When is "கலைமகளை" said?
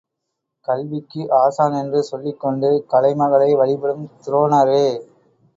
2.91-3.51